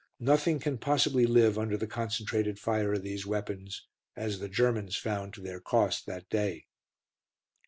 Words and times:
Nothing 0.19 0.57
can 0.59 0.79
possibly 0.79 1.27
live 1.27 1.59
under 1.59 1.77
the 1.77 1.85
concentrated 1.85 2.57
fire 2.57 2.91
of 2.93 3.03
these 3.03 3.27
weapons, 3.27 3.83
as 4.15 4.39
the 4.39 4.49
Germans 4.49 4.95
found 4.97 5.31
to 5.35 5.41
their 5.41 5.59
cost 5.59 6.07
that 6.07 6.27
day. 6.27 6.65